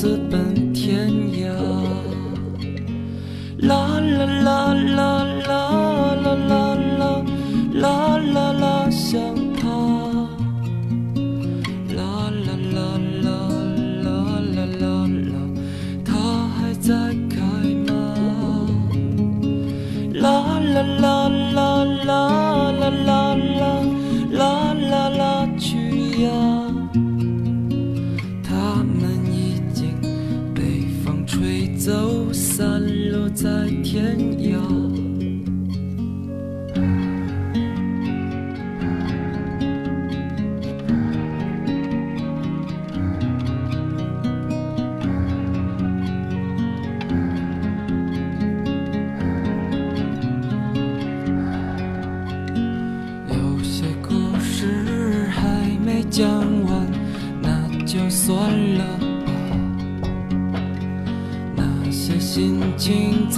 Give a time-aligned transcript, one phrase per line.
[0.00, 1.52] 自奔天涯，
[3.58, 5.29] 啦啦啦啦。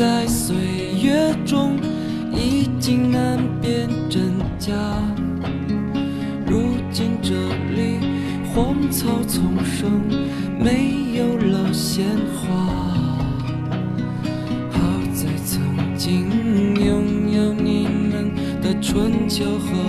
[0.03, 0.57] 在岁
[1.01, 1.79] 月中
[2.33, 4.73] 已经难辨真假。
[6.45, 7.33] 如今这
[7.71, 8.01] 里
[8.53, 10.03] 荒草丛生
[10.59, 12.05] 没有了鲜
[12.35, 12.67] 花。
[14.73, 14.81] 好
[15.15, 16.29] 在曾经
[16.85, 19.82] 拥有你们的春秋和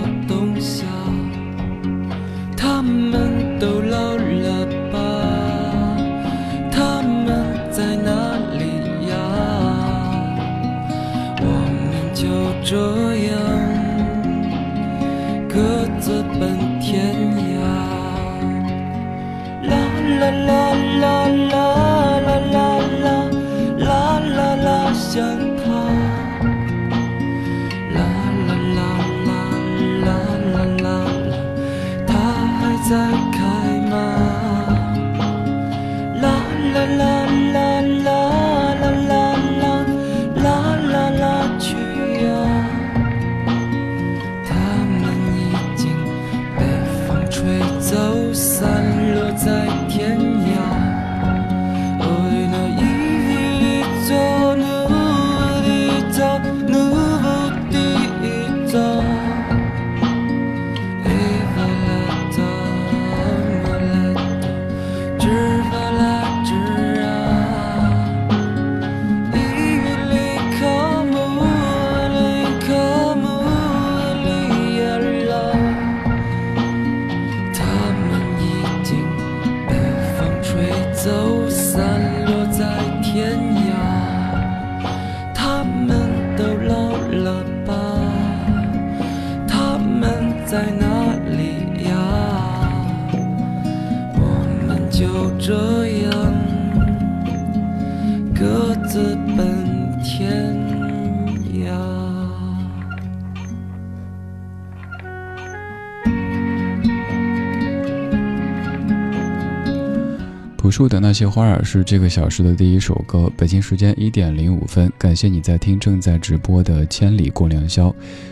[110.74, 113.30] 树的那些花儿是这个小时的第一首歌。
[113.36, 117.90] 北京时间一点零五分，感谢你在听正在直播的《千里过良宵》，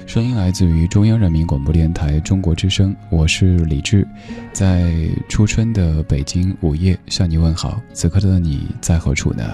[0.09, 4.05] 声音来自于中央人民广播电台中国之声，我是李志，
[4.53, 4.93] 在
[5.29, 7.81] 初春的北京午夜向你问好。
[7.93, 9.45] 此刻的你在何处呢？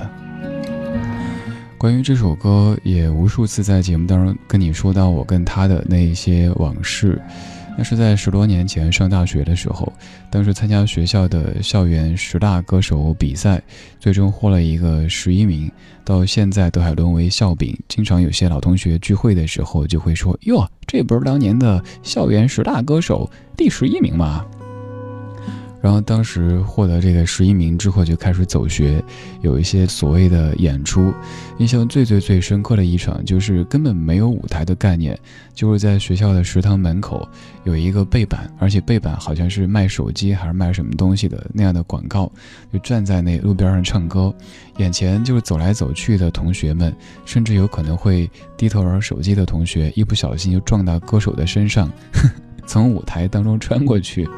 [1.77, 7.21] 关于这首歌，也无数次在节目当中跟你说到我跟他的那些往事。
[7.79, 9.93] 那是在十多年前上大学的时候，
[10.33, 13.63] 当时参加学校的校园十大歌手比赛，
[14.01, 15.71] 最终获了一个十一名，
[16.05, 17.79] 到现在都还沦为笑柄。
[17.87, 24.45] 经常有些老同学聚会的时候就会说：“哟，这不是当年的校园十大歌手第十一名吗？”
[25.81, 29.03] 然后当时获得这个十一名之后，就开始走学，
[29.43, 31.13] 有一些所谓的演出。
[31.59, 35.19] 印象最最最深刻的一场，就是根本没有舞台的概念，
[35.55, 37.29] 就是在学校的食堂门口
[37.65, 42.31] 有一个背板，而且背板好像是卖手机还是卖什么东西的那样的广告，
[42.73, 44.35] 就站在那路边上唱歌，
[44.79, 46.95] 眼前就是走来走去的同学们，
[47.25, 51.91] 甚至有可能会低头玩手机的同学，一不小心就撞到歌手的身上，
[52.67, 54.29] 从舞台当中穿过去。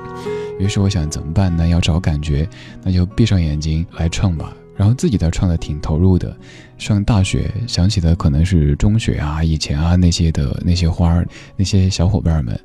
[0.60, 1.66] 于是我想怎么办呢？
[1.66, 2.46] 要找感觉，
[2.84, 4.54] 那就闭上眼睛来唱吧。
[4.76, 6.36] 然后自己倒唱的挺投入的。
[6.78, 11.26] 上大学想起的可能是中学啊，以前啊那些的那些花儿，
[11.56, 12.58] 那些小伙伴们。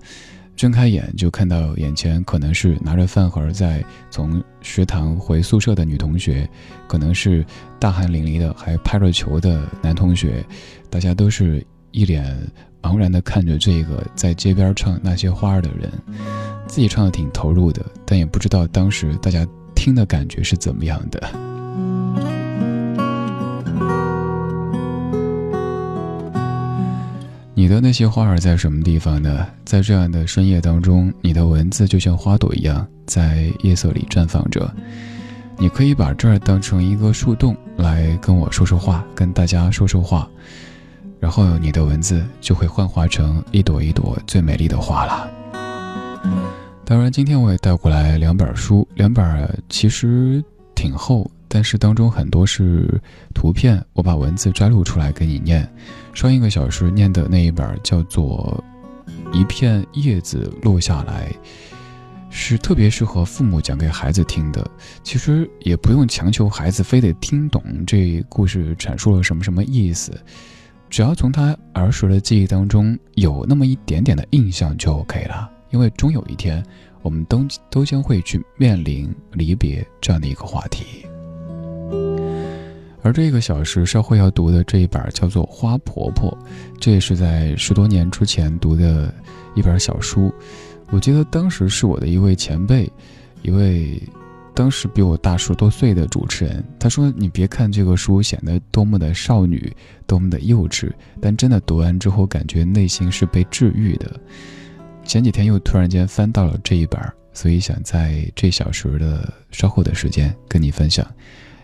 [0.55, 6.47] 睁开眼就看到眼前可能是拿着饭盒在从食堂回宿舍的女同学，
[6.87, 7.45] 可能是
[7.79, 10.41] 大汗淋漓的还拍着球的男同学，
[10.89, 12.37] 大家都是一脸
[12.81, 15.91] 茫然的看着这个在街边唱那些花儿的人。
[16.67, 21.21] 自己唱的挺投入的，但也不知道当时大家听的感觉是怎么样的。
[27.53, 29.47] 你的那些花儿在什么地方呢？
[29.63, 34.69] 在这样的深夜当中，你的文字就像花朵一样，在夜色里绽放着。
[35.57, 40.27] 你可以把这儿当成一个树洞来跟我说说话，跟大家说说话，
[41.17, 45.31] 然后你的文字就会幻化成一朵一朵最美丽的花了。
[46.87, 50.43] 当然，今天我也带过来两本书，两本其实
[50.75, 53.01] 挺厚，但是当中很多是
[53.33, 55.67] 图片，我把文字摘录出来给你念。
[56.13, 58.63] 上一个小时念的那一本叫做
[59.33, 61.27] 《一片叶子落下来》，
[62.29, 64.63] 是特别适合父母讲给孩子听的。
[65.01, 70.11] 其实也不用强求孩子非得听懂这故事阐述了什么什么意思，
[70.87, 75.49] 只要从他儿时的记忆当中有那么一点点的印象就 OK 了。
[75.75, 76.63] 因为终有一天，
[77.01, 81.05] 我们都都将会去面临离别这样的一个话题。
[83.01, 86.31] 而这个小时稍后要读的这一本叫做《花婆婆》，
[86.79, 89.13] 这也是在十多年之前读的
[89.53, 90.33] 一本小书。
[90.91, 92.89] 我记得当时是我的一位前辈，
[93.41, 94.01] 一位
[94.53, 99.75] 当时比我大十多岁的主持人，他说：“你别看这个书显得多么的少女，
[100.07, 100.89] 多么的幼稚，
[101.19, 104.17] 但真的读完之后，感觉内心是被治愈的。”
[105.05, 106.99] 前几天又突然间翻到了这一本，
[107.31, 111.05] 所以想在这小时的稍后的时间跟你分享。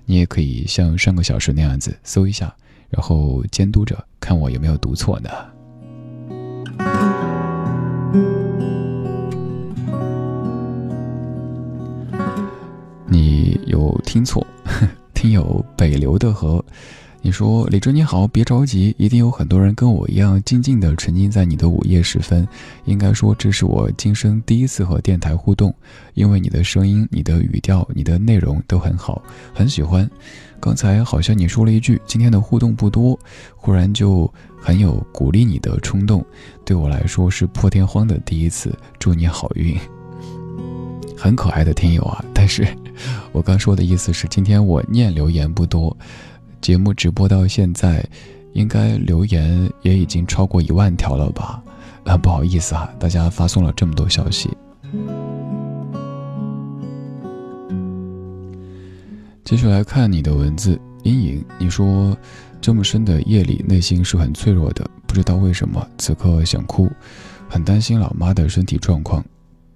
[0.06, 2.54] 你也可以像上个小时那样子搜一下，
[2.90, 5.30] 然后监督着看我有没有读错呢。
[13.08, 14.46] 你有听错，
[15.14, 16.64] 听友北流的河。
[17.24, 22.48] 你说李哲你好，别着急，一定有很多人跟我一样静静地沉浸在你的午夜时分。
[22.86, 25.72] 应该说这是我今生第一次和电台互动，
[26.16, 29.22] 因为你的声音、你的语调、你的内容都很好，
[29.54, 30.10] 很喜欢。
[30.60, 33.18] 刚才好像你说了一句今天的互动不多，
[33.56, 36.26] 忽然就很有鼓励你的冲动，
[36.66, 38.76] 对我来说是破天荒的第一次。
[38.98, 39.78] 祝你好运，
[41.16, 42.26] 很可爱的听友啊！
[42.34, 42.68] 但是
[43.32, 45.96] 我刚说的意思是今天我念留言不多。
[46.62, 48.06] 节目直播到现在，
[48.54, 51.62] 应该留言也已经超过一万条了吧？
[52.06, 54.50] 啊，不好意思哈，大家发送了这么多消息。
[59.44, 62.16] 继续来看你的文字，阴影，你说
[62.62, 66.90] 这么深的夜里，内心是很脆弱的，不知道为什么此刻想哭，
[67.50, 69.26] 很担心老妈的身体状况，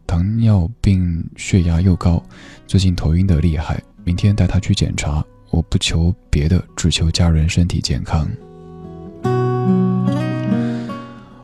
[0.06, 2.22] 糖尿病血压又高，
[2.68, 5.26] 最近头晕的厉害，明天带她去检查。
[5.50, 8.30] 我不求别的，只求家人身体健康。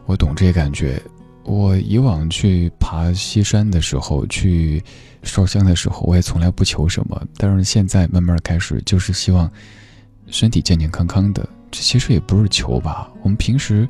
[0.06, 1.02] 我懂这感觉。
[1.44, 4.82] 我以往去爬西山的时候，去
[5.24, 7.20] 烧香的时候，我也从来不求什么。
[7.36, 9.52] 但是现在慢慢开始，就是希望
[10.28, 11.42] 身体健健康康的。
[11.72, 13.10] 这其实也不是求吧。
[13.24, 13.90] 我们平时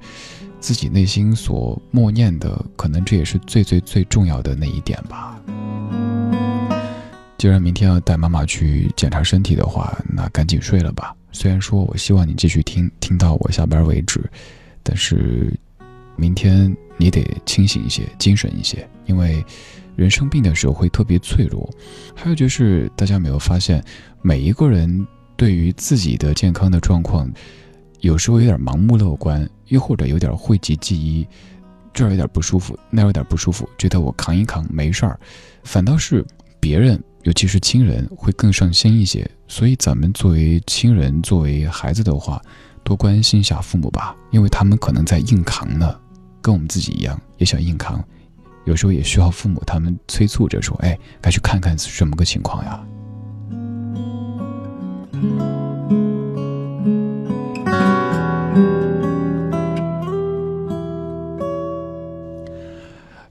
[0.62, 5.38] 自己内心所默念的，可能这也是最最最重要的那一点吧。
[7.42, 11.12] 既然明天要带妈妈去检查身体的话，那赶紧睡了吧。
[11.32, 14.22] 虽然说我希望你继续听，听到我下班为止，
[14.84, 15.52] 但是
[16.16, 19.44] 明天你得清醒一些，精神一些，因为
[19.96, 21.68] 人生病的时候会特别脆弱。
[22.14, 23.84] 还有就是，大家没有发现，
[24.22, 27.28] 每一个人对于自己的健康的状况，
[28.02, 31.28] 有时候有点盲目乐观，又或者有点讳疾忌医，
[31.92, 35.20] 这儿有点不舒服，那儿有点不舒服，觉得我扛一扛没事儿，
[35.64, 36.24] 反倒是
[36.60, 37.04] 别人。
[37.24, 42.42] 尤其是亲人会更上心一些，所以咱们作为亲人、作为孩子的话，
[42.84, 45.96] 多关心一下父母吧，因为他们可能在硬扛呢，
[46.42, 48.04] 跟我们自己一样，也想硬扛，
[48.66, 52.84] 有时候也需要父母他们催促着说：“哎，该去看看什么个情况呀。”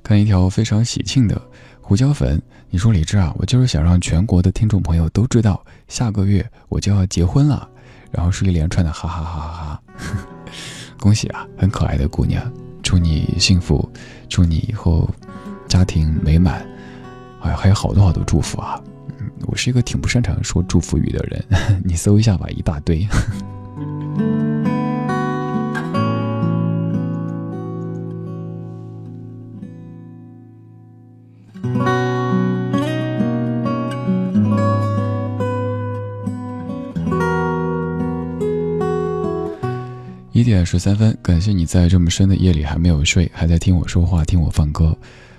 [0.05, 1.50] 看一条非常喜庆的。
[1.91, 7.69] 胡椒粉，你说李志啊，我就是想让全国的听众朋友都知道，下个月我就要结婚了，
[8.13, 9.83] 然后是一连串的哈哈哈哈哈，
[11.01, 12.49] 恭喜啊，很可爱的姑娘，
[12.81, 13.91] 祝你幸福，
[14.29, 15.11] 祝你以后
[15.67, 16.65] 家庭美满，
[17.43, 18.81] 哎，还有好多好多祝福啊，
[19.49, 21.45] 我是一个挺不擅长说祝福语的人，
[21.85, 23.05] 你搜一下吧，一大堆。
[40.61, 44.95] 点十三分，感谢你在这么深的夜里还没有睡，还在听我说话，听我放歌。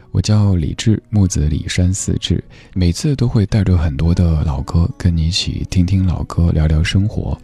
[0.10, 7.40] 我叫李志，木子李山四志，每次都会带着很多的老歌，跟你一起听听老歌，聊聊生活。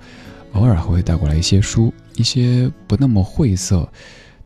[0.54, 3.88] 偶尔还会带过来一些书，一些不那么晦涩，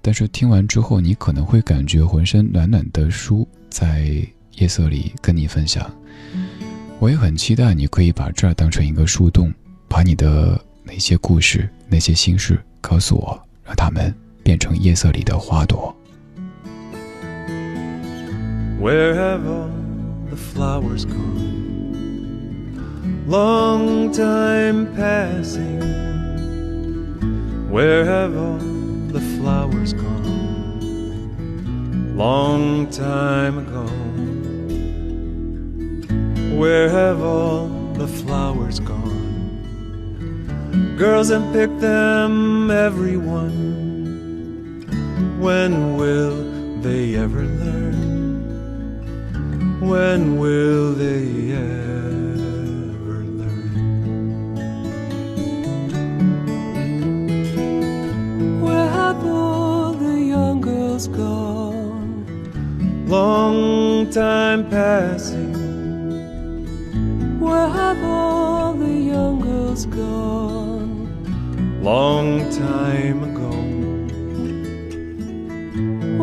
[0.01, 4.11] 但是听完之后你可能会感觉浑身暖暖的书，在
[4.57, 5.89] 夜色里跟你分享。
[6.99, 9.53] 我也很期待你可以把这儿当成一个树洞，
[9.87, 12.61] 把你的那些故事、那些心事。
[12.80, 15.94] 告诉我，让他们变成夜色里的花朵。
[18.80, 19.70] Where have all
[20.28, 21.64] the flowers gone?
[23.26, 25.80] Long time passing.
[27.70, 28.58] Where have all
[29.12, 30.06] the flowers gone?
[32.16, 33.84] Long time ago.
[36.56, 37.68] Where have all
[37.98, 39.19] the flowers gone?
[40.97, 43.81] Girls and pick them, everyone.
[45.39, 48.11] When will they ever learn?
[49.81, 53.71] When will they ever learn?
[58.61, 62.25] Where have all the young girls gone?
[63.07, 65.51] Long time passing.
[67.39, 70.60] Where have all the young girls gone?
[71.81, 73.49] Long time ago.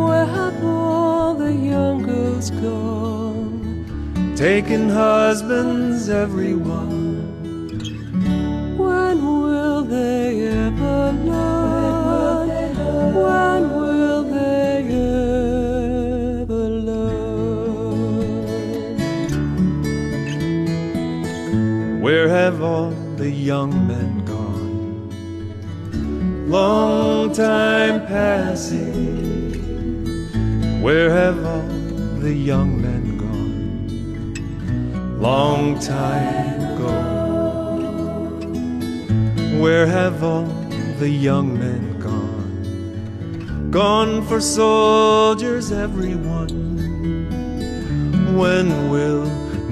[0.00, 4.34] Where have all the young girls gone?
[4.36, 7.26] Taking husbands, everyone.
[8.78, 12.48] When will they ever learn?
[13.14, 14.86] When will they
[16.40, 17.18] ever learn?
[22.00, 23.88] Where have all the young
[26.49, 29.52] long time passing.
[30.83, 31.69] Where have all
[32.21, 35.21] the young men gone?
[35.21, 36.88] Long time ago.
[39.61, 40.47] Where have all
[40.99, 43.69] the young men gone?
[43.71, 46.49] Gone for soldiers, everyone.
[48.38, 49.26] When will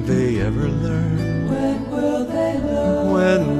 [0.04, 1.48] they ever learn?
[1.48, 3.12] When will they learn?
[3.12, 3.55] When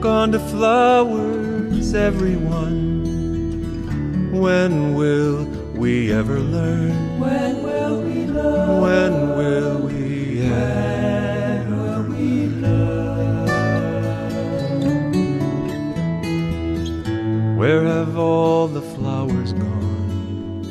[0.00, 3.02] Gone to flowers, everyone.
[4.32, 7.20] When will we ever learn?
[7.20, 8.80] When will we learn?
[8.80, 12.78] When will we ever learn?
[17.58, 20.70] Where have all the flowers gone?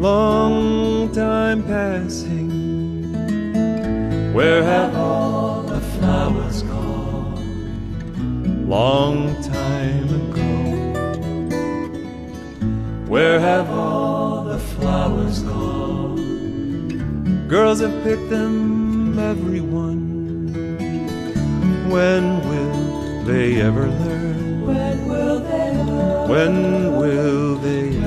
[0.00, 2.48] Long time passing.
[4.32, 5.49] Where have all
[8.70, 10.46] Long time ago.
[13.08, 16.16] Where have all the flowers gone?
[17.48, 20.54] Girls have picked them, everyone.
[21.90, 24.64] When will they ever learn?
[24.64, 26.28] When will they learn?
[26.30, 27.99] When will they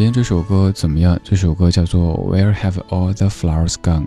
[0.00, 1.20] 边这首歌怎么样？
[1.22, 4.06] 这首歌叫做《Where Have All the Flowers Gone》。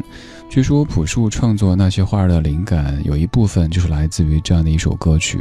[0.50, 5.40] 据说朴树创作那些花的灵感，有一部分就是来自于这样的一首歌曲。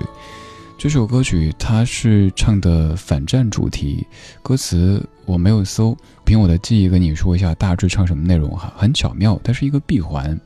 [0.77, 4.07] 这首歌曲它是唱的反战主题，
[4.43, 10.39] 歌词我没有搜，凭我的记忆跟你说一下大致唱什么内容哈，很巧妙，它是一个闭环。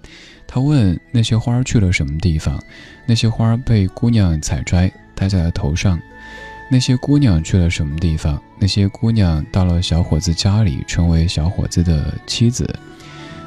[0.47, 2.57] 他问那些花去了什么地方？
[3.09, 6.01] 那些花被姑娘采摘，戴在了头上。
[6.69, 8.43] 那些姑娘去了什么地方？
[8.59, 12.69] 那些姑娘到了小伙子家里，成为小伙子的妻子。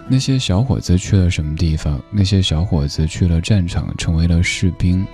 [0.08, 2.02] 那些小伙子去了什么地方？
[2.12, 5.06] 那些小伙子去了战场，成为了士兵。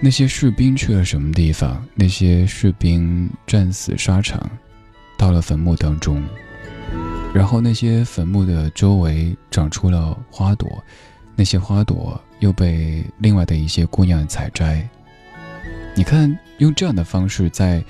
[0.00, 1.84] 那些士兵去了什么地方？
[1.94, 4.40] 那些士兵战死沙场，
[5.18, 6.22] 到了坟墓当中。
[7.34, 10.82] 然后那些坟墓的周围长出了花朵，
[11.34, 14.88] 那些花朵又被另外的一些姑娘采摘。
[15.94, 17.84] 你看，用这样的方式在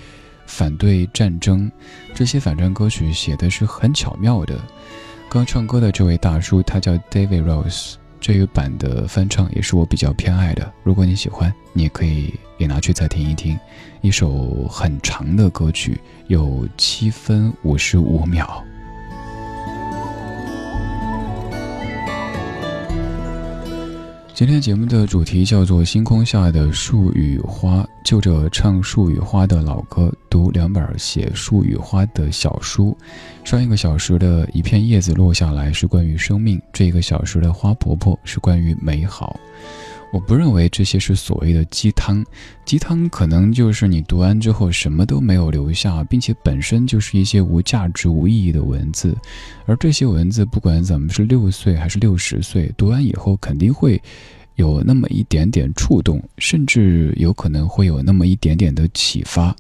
[0.47, 1.71] 反对战争，
[2.15, 4.59] 这些反战歌曲写的是很巧妙的。
[5.29, 10.73] 刚唱歌的这位大叔，他叫 David Rose，这一版的翻唱也是我比较偏爱的。
[10.83, 13.57] 如果你喜欢，你也可以也拿去再听一听。
[14.01, 18.65] 一首很长的歌曲，有七分五十五秒。
[24.41, 32.97] 今天节目的主题叫做《星空下的树与花》，就着唱树与花的老歌，读两本写树与花的小书。
[33.45, 39.39] 上一个小时的一片叶子落下来是关于生命，这一个小时的花婆婆是关于美好。
[40.13, 42.25] 我不认为这些是所谓的鸡汤，
[42.65, 49.17] 鸡汤可能就是你读完之后什么都没有留下，并且本身就是一些无价值、无意义的文字。
[49.67, 54.03] 而这些文字，不管咱们是六岁还是六十岁，读完以后肯定会
[54.57, 59.55] 有那么一点点触动，甚至有可能会有那么一点点的启发。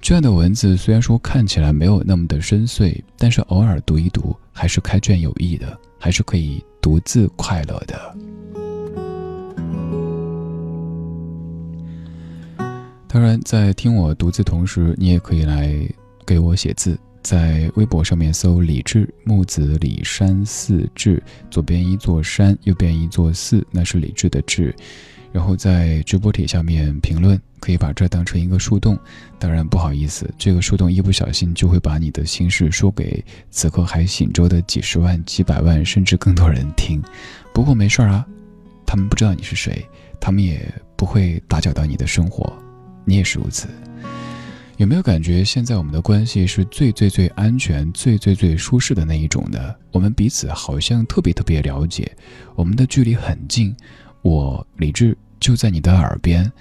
[0.00, 8.16] 这样的文字虽然说看起来没有那么的深邃，但是偶尔读一读还是开卷有益的，还是可以独自快乐的。
[13.10, 15.74] 当然，在听我读字同时，你也可以来
[16.26, 24.74] 给我写字，在微博上面搜“李志木子李山寺志”，左边一座山，右边一座寺，那是李志的志。
[25.32, 28.98] 然后在直播帖下面评论，可以把这当成一个树洞。
[29.38, 37.02] 当然不好意思，这个树洞一不小心就会把你的心事说给此刻还醒着的几十万、几百万甚至更多人听。
[37.54, 38.26] 不过没事儿啊，
[38.86, 39.82] 他们不知道你是谁，
[40.20, 40.60] 他们也
[40.96, 42.50] 不会打搅到你的生活，
[43.08, 43.66] 你也是如此。
[44.76, 49.74] 有没有感觉现在我们的关系是最最最安全、最最最舒适的那一种呢？
[49.90, 52.14] 我们彼此好像特别特别了解，
[52.54, 53.74] 我们的距离很近。
[54.22, 56.52] 我理智就在你的耳边，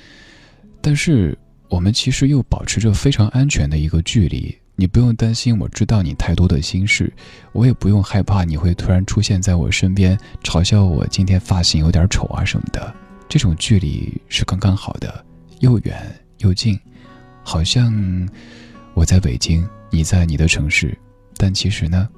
[0.81, 1.37] 但是
[1.69, 4.57] 我们其实又保持着非常安全的一个距离。
[4.79, 7.11] 你不用担心我知道你太多的心事，
[7.51, 12.93] 我也不用害怕你会突然出现在我身边，嘲笑我今天发型有点丑啊什么的。
[13.27, 15.25] 这种距离是刚刚好的，
[15.59, 15.95] 又远
[16.39, 16.79] 又近，
[17.43, 17.91] 好像
[18.93, 20.97] 我在北京，你在你的城市，
[21.35, 22.09] 但其实呢，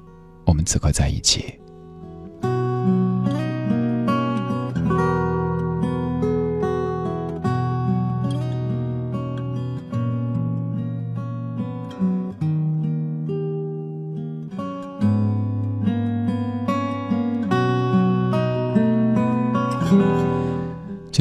[0.44, 1.59] 我们此刻在一起。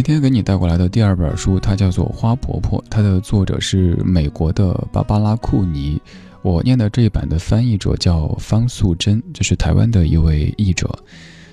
[0.10, 6.02] 今天给你带过来的第二本书，它叫做《花婆婆》，它的作者是美国的芭芭拉·库尼。
[6.42, 10.90] 我念的这一版的翻译者叫方素珍，这是台湾的一位译者。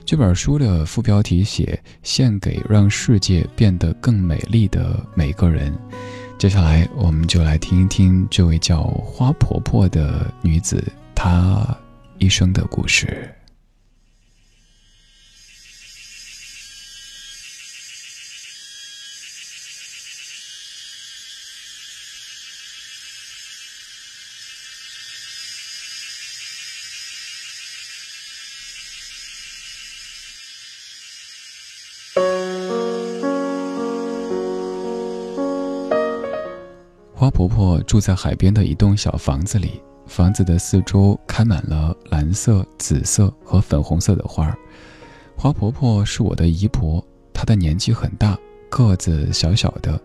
[0.07, 5.71] 这本书的副标题写“献给让世界变得更美丽的每个人”。
[6.39, 10.83] 接下来，我们就来听一听这位叫花婆婆的女子
[11.15, 11.77] 她
[12.17, 13.36] 一生的故事。
[37.57, 44.55] 婆住在海边的一栋小房子里，房子的四周开满了蓝色、紫色和粉红色的花。
[45.35, 48.39] 花婆婆是我的姨婆，她的年纪很大，
[48.69, 49.99] 个子小小的。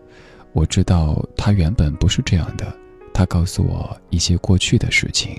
[0.54, 2.74] 我知道她原本不是这样的，
[3.12, 5.38] 她告诉我一些过去的事情。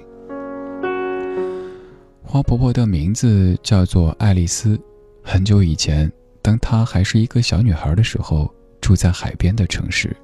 [2.23, 4.80] 花婆婆的名字叫做爱丽丝，
[5.23, 6.12] 很久以前，
[6.43, 10.15] 当她还是一个小女孩的时候，住在海边的城市。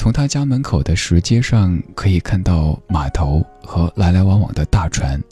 [0.00, 5.22] 从他家门口的石阶上可以看到码头和来来往往的大船。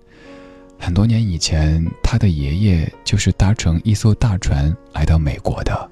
[0.79, 5.89] 很多年以前，他的爷爷就是搭乘一艘大船来到美国的。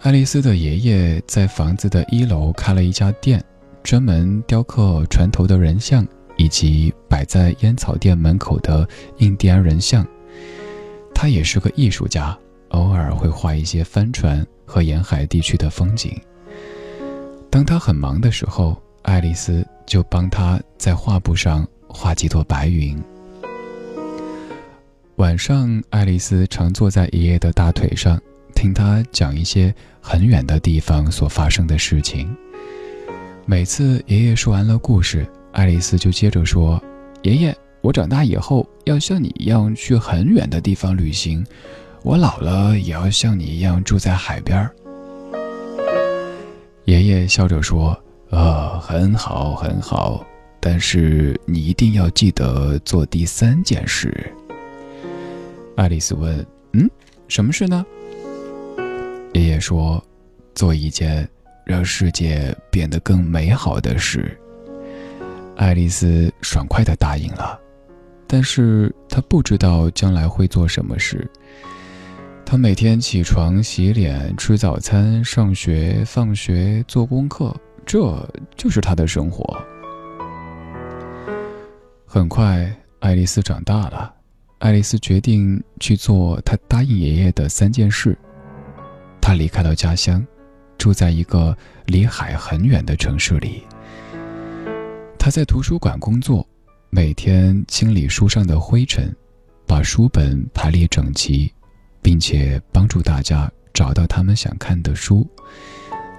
[0.00, 3.40] 爱丽丝的爷爷在房子的一楼开了一家店，
[3.84, 6.04] 专门雕刻船头的人像
[6.36, 8.84] 以及摆在烟草店门口的
[9.18, 10.04] 印第安人像。
[11.14, 12.36] 他也是个艺术家，
[12.68, 14.46] 偶尔会画一些帆船。
[14.68, 16.20] 和沿海地区的风景。
[17.48, 23.00] 当他很忙的时候，爱丽丝就帮他在画布上画几朵白云。
[25.18, 28.20] 晚上，爱丽丝常坐在爷爷的大腿上，
[28.56, 32.36] 听他讲一些很远的地方所发生的事情。
[33.46, 36.82] 每次爷爷说完了故事，爱丽丝就接着说
[37.22, 41.46] ：“爷爷，我长大以后要像你一样去很远的地方旅行。”
[42.06, 44.70] 我老了也要像你一样住在海边
[46.84, 50.24] 爷爷笑着说：“呃，很好，很好，
[50.60, 54.32] 但是你一定要记得做第三件事。”
[55.76, 56.88] 爱丽丝问：“嗯，
[57.26, 57.84] 什么事呢？”
[59.34, 60.00] 爷爷说
[60.54, 61.28] ：“做一件
[61.64, 64.38] 让世界变得更美好的事。”
[65.58, 67.58] 爱丽丝爽快地答应了，
[68.28, 71.28] 但是她不知道将来会做什么事。
[72.48, 77.52] 他每天起床、洗脸、吃早餐、上学、放学、做功课，
[77.84, 79.60] 这就是他的生活。
[82.06, 84.14] 很快，爱丽丝长大了。
[84.58, 88.16] 爱丽丝决定去做她答应爷爷的三件事。
[89.20, 90.24] 她离开了家乡，
[90.78, 91.54] 住在一个
[91.86, 93.64] 离海很远的城市里。
[95.18, 96.46] 她在图书馆工作，
[96.90, 99.12] 每天清理书上的灰尘，
[99.66, 101.52] 把书本排列整齐。
[102.06, 105.26] 并且帮助大家找到他们想看的书。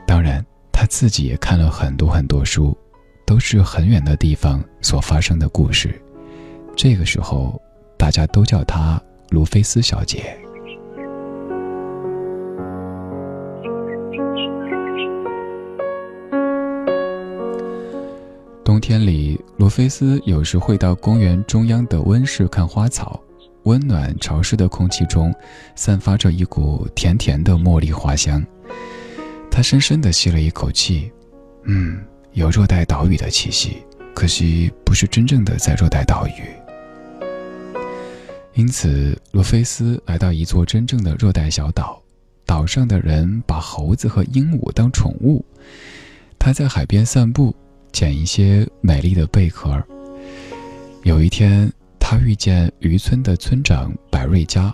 [0.06, 2.78] 当然，他自己也看了很多很多书，
[3.26, 5.98] 都是很远的地方所发生的故事。
[6.76, 7.58] 这个时候，
[7.98, 10.38] 大家都叫她卢菲斯小姐。
[18.66, 23.18] 冬天里，罗菲斯有时会到公园中央的温室看花草。
[23.68, 25.36] 温暖潮湿的空气中，
[25.76, 28.42] 散发着一股甜甜的茉莉花香。
[29.52, 31.12] 他深深地吸了一口气，
[31.66, 32.00] 嗯，
[32.32, 33.84] 有热带岛屿的气息，
[34.16, 36.32] 可惜不是真正的在热带岛屿。
[38.54, 42.02] 因此，罗菲斯来到一座真正的热带小岛，
[42.46, 45.44] 岛上的人把猴子和鹦鹉当宠物。
[46.40, 47.54] 他在海边散步，
[47.92, 49.84] 捡一些美丽的贝壳。
[51.04, 51.70] 有一天。
[52.10, 54.74] 他遇见渔村的村长百瑞佳，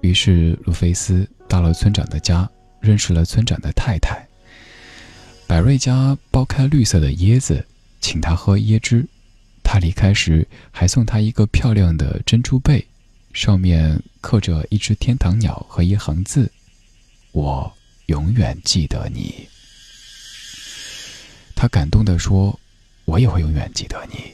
[0.00, 2.48] 于是路菲斯到了村长的家，
[2.80, 4.24] 认识了村长的太太。
[5.48, 7.66] 百瑞佳剥开绿色的椰子，
[8.00, 9.04] 请他喝椰汁。
[9.64, 12.86] 他离开时还送他一个漂亮的珍珠贝，
[13.32, 16.48] 上面刻着一只天堂鸟和一行字
[17.34, 17.74] ：“我
[18.06, 19.48] 永远记得你。”
[21.56, 22.56] 他感动地说
[23.04, 24.30] ：“我也会永远记得你。”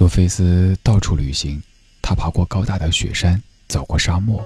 [0.00, 1.62] 洛菲斯到处旅行，
[2.00, 4.42] 他爬过高大的雪山，走过沙漠，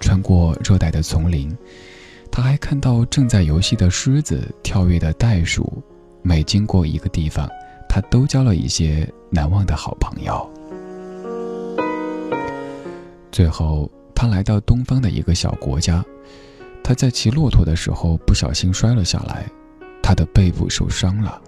[0.00, 1.50] 穿过热带的丛林。
[2.30, 5.82] 他还看到正在游戏的狮子、跳跃的袋鼠。
[6.20, 7.48] 每经过一个地方，
[7.88, 10.46] 他都交了一些难忘的好朋友。
[13.32, 16.04] 最后，他来到东方的一个小国家。
[16.84, 19.46] 他在骑骆驼的时候不小心摔了下来，
[20.02, 21.40] 他的背部受伤了。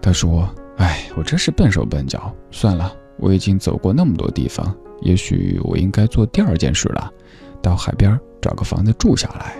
[0.00, 0.48] 他说。
[0.78, 2.34] 哎，我真是笨手笨脚。
[2.50, 7.12] 算了，我已经走过那么多地方，也许我应该做第二件事了，
[7.60, 9.56] 到海边找个房子住下来。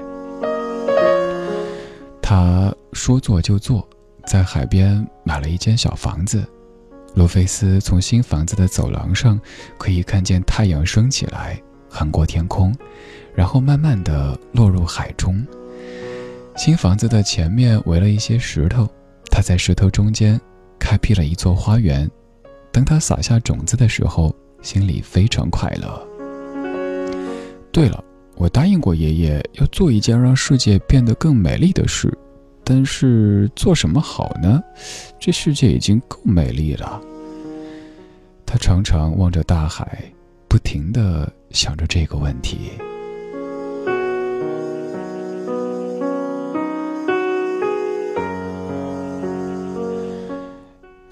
[2.21, 3.87] 他说做就做，
[4.27, 6.45] 在海边买了一间小房子。
[7.15, 9.39] 罗菲斯从新房子的走廊上
[9.77, 12.75] 可以看见太阳升起来，横过天空，
[13.35, 15.47] 然后慢慢的落入海中。
[16.57, 18.89] 新房子的前面围了一些石头，
[19.31, 20.41] 他在石头中间。
[20.83, 22.11] 开辟了一座花园，
[22.73, 26.09] 当他撒下种子的时候，心里非常快乐。
[27.71, 28.03] 对了，
[28.35, 32.13] 我答应过爷爷要做一件让世界变得更美丽的事，
[32.65, 34.61] 但是做什么好呢？
[35.21, 37.01] 这世界已经够美丽了。
[38.45, 40.03] 他常常望着大海，
[40.49, 42.73] 不停地想着这个问题。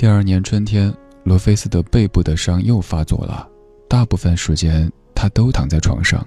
[0.00, 0.90] 第二年春天，
[1.24, 3.46] 罗菲斯的背部的伤又发作了。
[3.86, 6.26] 大部分时间，他都躺在床上。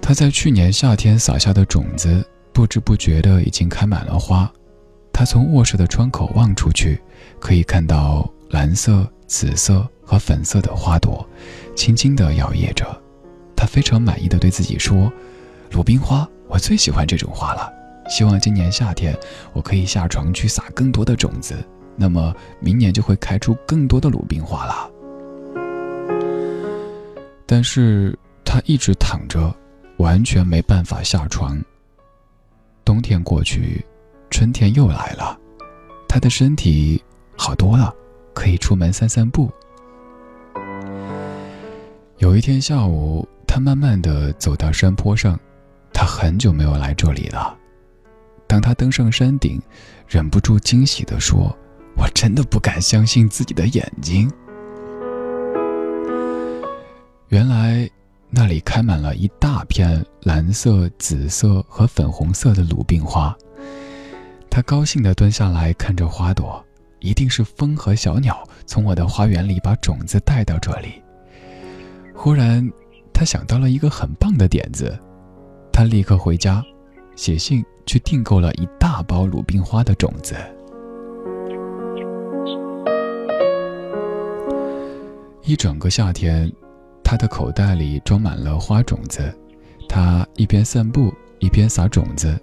[0.00, 4.48] 他在去年夏天撒下的种子，不知不觉的已经开满了花。
[5.12, 7.02] 他从卧室的窗口望出去，
[7.40, 11.28] 可以看到蓝色、紫色和粉色的花朵，
[11.74, 12.86] 轻轻地摇曳着。
[13.56, 15.12] 他非常满意的对自己说
[15.74, 17.68] ：“鲁冰花，我最喜欢这种花了。
[18.08, 19.18] 希望今年夏天，
[19.52, 21.56] 我可以下床去撒更多的种子。”
[21.96, 24.90] 那么明年就会开出更多的鲁冰花了。
[27.46, 29.54] 但是他一直躺着，
[29.98, 31.62] 完全没办法下床。
[32.84, 33.84] 冬天过去，
[34.30, 35.38] 春天又来了，
[36.08, 37.02] 他的身体
[37.36, 37.94] 好多了，
[38.34, 39.50] 可以出门散散步。
[42.18, 45.38] 有一天下午，他慢慢的走到山坡上，
[45.92, 47.56] 他很久没有来这里了。
[48.46, 49.60] 当他登上山顶，
[50.08, 51.56] 忍不住惊喜的说。
[51.96, 54.30] 我真的不敢相信自己的眼睛。
[57.28, 57.88] 原来
[58.30, 63.36] 那里开满了一大片蓝色、紫色和粉红色的鲁冰花。
[64.48, 66.64] 他高兴地蹲下来看着花朵，
[67.00, 71.02] 一定是风和小鸟从我的花园里把种子带到这里。
[72.14, 72.66] 忽然，
[73.12, 74.98] 他想到了一个很棒的点子，
[75.72, 76.64] 他立刻回家，
[77.16, 80.34] 写信去订购了一大包鲁冰花的种子。
[85.46, 86.52] 一整个夏天，
[87.04, 89.32] 他的口袋里装满了花种子。
[89.88, 92.36] 他一边散步一边撒种子。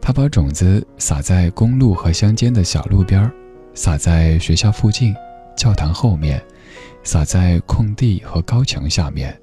[0.00, 3.32] 他把种子撒在公路和乡间的小路边儿
[3.74, 5.12] 撒在学校附近、
[5.56, 6.40] 教堂后面，
[7.02, 9.36] 撒在空地和高墙下面。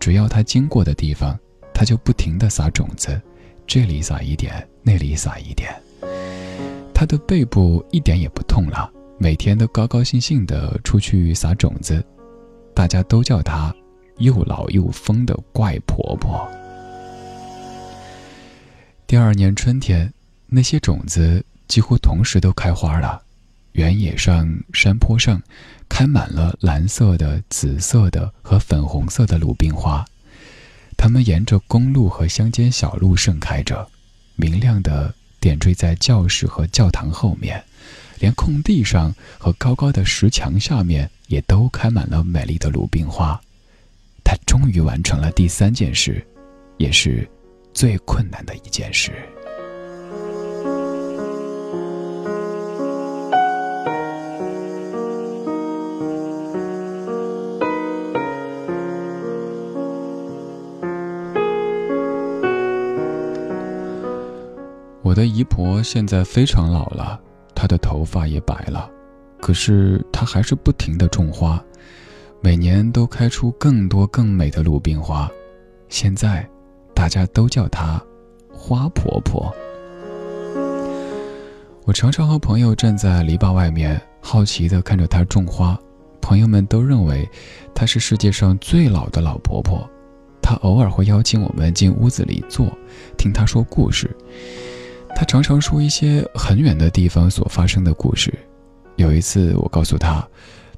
[0.00, 1.38] 只要他经过的地方，
[1.72, 3.22] 他就不停地撒种子，
[3.68, 5.72] 这里撒一点，那里撒一点。
[6.92, 12.04] 他的背部一点也不痛了，每天都高高兴兴地出去撒种子。
[12.76, 13.74] 大家都叫她
[14.18, 16.46] 又老又疯的怪婆婆。
[19.06, 20.12] 第二年春天，
[20.46, 23.22] 那些种子几乎同时都开花了。
[23.72, 25.42] 原野上、山坡上，
[25.88, 30.04] 开满了蓝色的、紫色的和粉红色的鲁冰花。
[30.98, 33.88] 它们沿着公路和乡间小路盛开着，
[34.34, 37.64] 明亮的点缀在教室和教堂后面，
[38.18, 43.40] 连空地上和高高的石墙下面也都开满了美丽的鲁冰花。
[44.24, 46.24] 他终于完成了第三件事，
[46.78, 47.28] 也是
[47.72, 49.12] 最困难的一件事。
[65.02, 67.18] 我的姨婆现在非常老了，
[67.54, 68.90] 她的头发也白了，
[69.40, 71.62] 可是她还是不停的种花，
[72.40, 75.30] 每年都开出更多更美的鲁冰花。
[75.90, 76.48] 现在，
[76.94, 78.02] 大家都叫她
[78.50, 79.54] 花婆婆。
[81.84, 85.78] 我常常和朋友站在篱笆外面，好奇地看着她种花。
[86.22, 87.28] 朋友们都认为
[87.74, 89.86] 她是世界上最老的老婆婆。
[90.40, 92.66] 她偶尔会邀请我们进屋子里坐，
[93.18, 94.10] 听她说故事。
[95.14, 98.32] 他常常说一些很远的地方所发生的故事。
[98.96, 100.26] 有一次，我告诉他，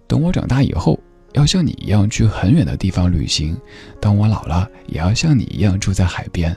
[0.07, 0.98] 等我长大以后，
[1.33, 3.57] 要像你一样去很远的地方旅行；
[4.00, 6.57] 当我老了，也要像你一样住在海边。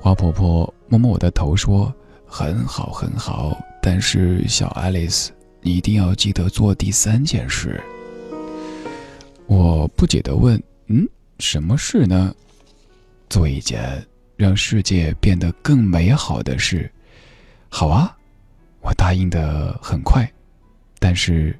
[0.00, 1.92] 花婆婆摸摸我的头说
[2.26, 7.80] ：“很好，很好，但是小爱丽丝，你一定要记得做第三件事。”
[9.46, 12.34] 我不解地问：“嗯，什么事呢？”
[13.30, 14.04] 做一件。
[14.38, 16.88] 让世界变得更美好的事，
[17.68, 18.16] 好啊！
[18.88, 20.26] 我答应的很快，
[20.98, 21.54] 但是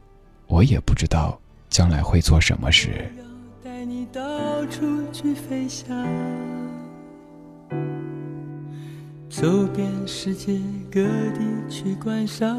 [0.47, 1.39] 我也不知道
[1.69, 3.13] 将来会做什么事。
[3.63, 5.95] 带你到处去飞翔，
[9.29, 10.59] 走遍世界
[10.91, 12.57] 各地去观赏，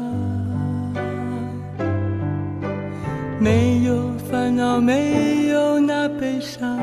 [3.40, 6.78] 没有烦恼，没有那悲伤。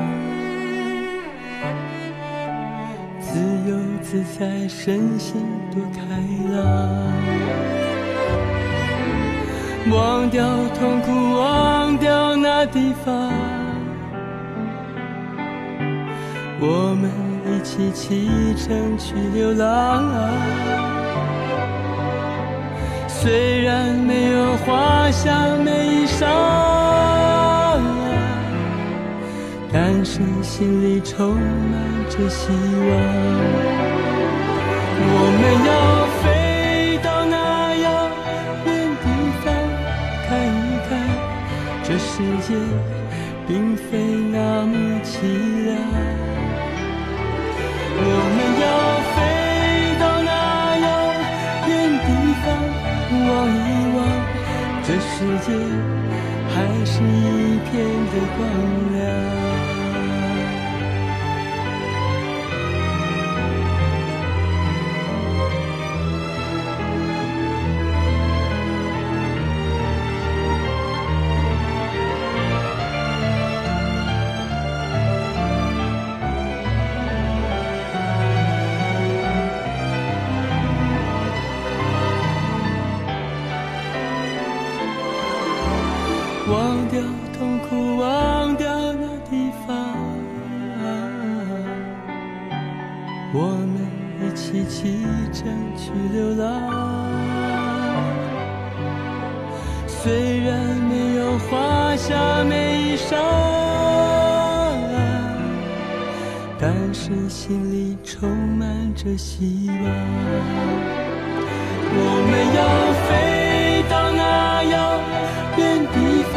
[3.22, 6.02] 自由自在，身心多开
[6.54, 7.77] 朗。
[9.92, 10.44] 忘掉
[10.80, 13.32] 痛苦，忘掉那地方。
[16.60, 17.10] 我们
[17.46, 20.04] 一起启程去流浪。
[23.08, 26.26] 虽然没有华厦美衣裳，
[29.72, 31.88] 但是心里充满。
[32.10, 32.54] 着希望，
[35.10, 35.70] 我们要
[42.18, 42.56] 世界
[43.48, 44.00] 并非
[44.32, 45.22] 那么凄
[45.66, 45.78] 凉。
[48.00, 48.04] 我
[48.34, 48.66] 们要
[49.14, 49.16] 飞
[50.00, 50.30] 到那
[50.82, 50.88] 遥
[51.68, 51.72] 远
[52.08, 52.10] 地
[52.42, 52.46] 方，
[53.22, 53.98] 望一望，
[54.84, 55.14] 这世
[55.46, 55.48] 界
[56.50, 57.70] 还是一片
[58.10, 58.40] 的光
[58.98, 59.47] 亮。
[106.60, 109.78] 但是心里充满着希望，
[111.94, 112.60] 我们要
[113.06, 113.10] 飞
[113.88, 114.76] 到那遥
[115.56, 115.62] 远
[115.94, 115.96] 地
[116.34, 116.36] 方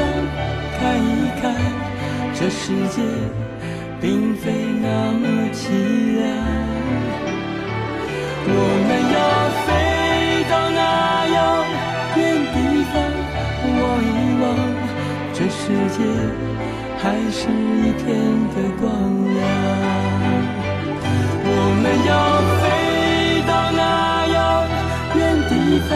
[0.78, 1.08] 看一
[1.40, 1.42] 看，
[2.34, 3.00] 这世界
[3.98, 4.52] 并非
[4.82, 5.72] 那么凄
[6.20, 6.22] 凉。
[8.52, 8.54] 我
[8.86, 9.18] 们要
[9.64, 9.68] 飞
[10.50, 10.80] 到那
[11.32, 11.38] 遥
[12.16, 12.20] 远
[12.52, 12.56] 地
[12.92, 12.94] 方
[13.80, 14.06] 望一
[14.42, 14.44] 望，
[15.32, 15.62] 这世
[15.96, 15.98] 界
[16.98, 18.04] 还是一片
[18.50, 18.84] 的光
[19.34, 20.09] 亮。
[21.80, 22.12] 我们要
[22.60, 22.62] 飞
[23.48, 23.80] 到那
[24.28, 24.38] 遥
[25.16, 25.52] 远地
[25.88, 25.90] 方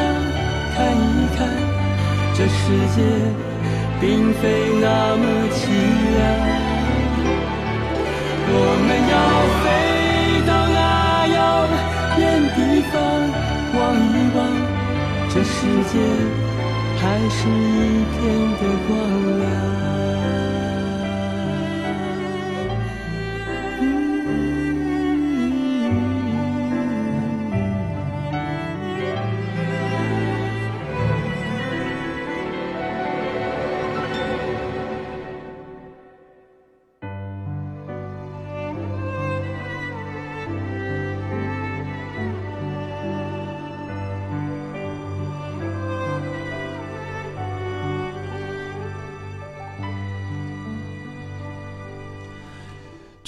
[0.72, 1.44] 看一看，
[2.32, 2.56] 这世
[2.96, 3.04] 界
[4.00, 4.42] 并非
[4.80, 4.86] 那
[5.20, 5.60] 么凄
[6.16, 6.18] 凉。
[8.48, 9.14] 我们要
[9.60, 9.64] 飞
[10.48, 10.80] 到那
[11.36, 11.38] 遥
[12.16, 12.22] 远
[12.56, 12.94] 地方
[13.76, 14.40] 望一望，
[15.28, 15.54] 这世
[15.92, 15.94] 界
[16.96, 18.16] 还是一片
[18.56, 18.90] 的光
[19.38, 20.03] 亮。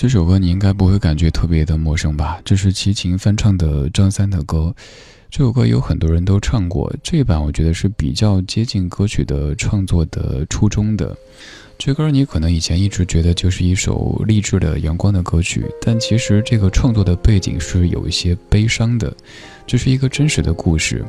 [0.07, 2.40] 这首歌你应该不会感觉特别的陌生吧？
[2.44, 4.72] 这是齐秦翻唱的张三的歌。
[5.28, 11.16] 这首歌有很多人都唱过，这版我觉得是比较接近歌曲的创作的初衷的。
[11.76, 19.12] 这歌你可能以前一直觉得就是一首励志的阳光的歌曲，但其实这个创作的背景是有一些悲伤的。
[19.66, 21.04] 这是一个真实的故事，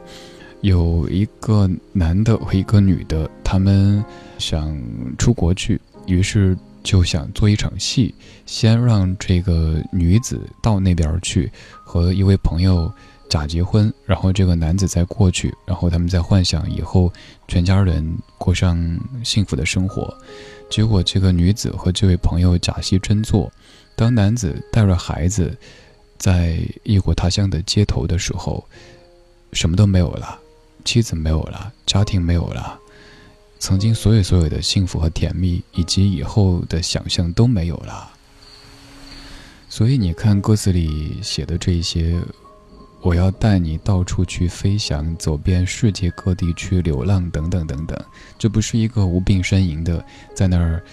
[0.62, 4.04] 有一个男的和一个女的，他们
[4.40, 4.76] 想
[5.20, 6.58] 出国去，于是
[6.88, 8.16] 就想做一场戏，
[8.46, 11.52] 先让这个女子到那边去
[11.84, 12.90] 和一位朋友。
[13.30, 17.12] 假结婚，然后这个男子再过去，然后他们再幻想以后
[17.50, 18.02] 全家人
[18.38, 18.80] 过上
[19.22, 20.18] 幸福的生活。
[20.70, 23.52] 结果这个女子和这位朋友假戏真做，
[23.98, 25.54] 当男子带着孩子
[26.18, 28.66] 在异国他乡的街头的时候，
[29.52, 30.40] 什么都没有了，
[30.86, 32.80] 妻子没有了，家庭没有了，
[33.60, 38.12] 曾经所有所有的幸福和甜蜜，以及以后的想象都没有了。
[39.70, 42.22] 所以你看歌词里写的这些。
[43.00, 47.98] 我要带你到处去飞翔，走遍世界各地去流浪，等等等等。
[48.40, 50.04] 这不是一个无病呻吟的
[50.34, 50.84] 在那儿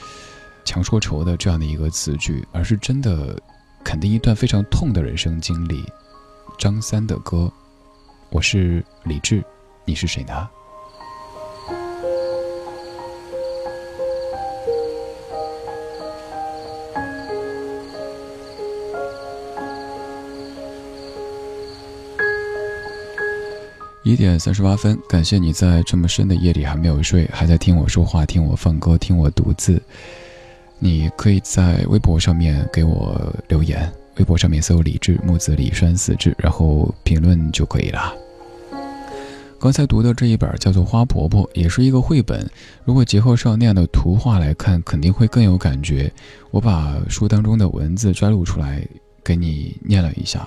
[0.67, 3.37] 强说愁的这样的一个词句，而是真的
[3.83, 5.83] 肯定一段非常痛的人生经历。
[6.59, 7.51] 张三的歌，
[8.31, 9.43] 我是李志，
[9.87, 10.49] 你是谁呢？
[24.05, 29.81] 一点三十八分，感谢你在这么深的夜里还没有睡，还在听我说话，听我放歌，听我读字。
[30.79, 38.13] 你可以在微博上面给我留言，微博上面搜“李志木子李山四志”，然后评论就可以了。
[39.59, 42.47] 刚才读的这一本叫做《花婆婆》，也是一个绘本。
[42.85, 46.13] 如果结合上那样的图画来看，肯定会更有感觉。
[46.51, 48.87] 我把书当中的文字摘录出来
[49.25, 50.47] 给你念了一下，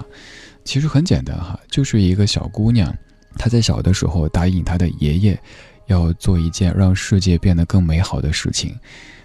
[0.63, 2.95] 其实很简单哈，就是一个小姑娘。
[3.37, 5.39] 他在小的时候答应他的爷爷，
[5.85, 8.75] 要做一件让世界变得更美好的事情。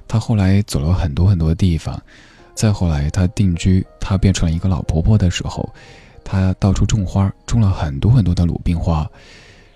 [0.06, 2.00] 他后来走了很多很多地方，
[2.54, 5.68] 再后来他定居，他变成了一个老婆婆的时候，
[6.22, 9.10] 他到处种花，种了很多很多的鲁冰花，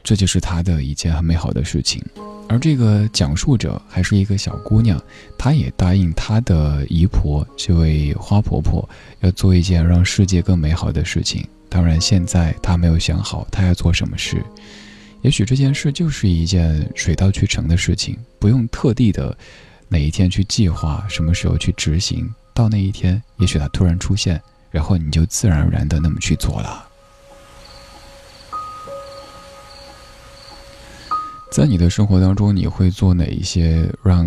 [0.05, 2.05] 这就是他的一件很美好的事情。
[2.49, 5.03] 而这个讲述者还是一个小姑娘，
[5.37, 11.45] 她也答应她的姨婆这位花婆婆，要做一件让世界更美好的事情。
[11.77, 14.43] 当然，现在他没有想好他要做什么事。
[15.21, 19.37] 也许这件事就是一件水到渠成的事情，不用特地的
[19.87, 22.27] 哪一天去计划，什么时候去执行。
[22.55, 26.89] 到那一天，也许他突然出现，然后你就自然而然的那么去做了。
[31.53, 34.27] 在你的生活当中，你会做哪一些让？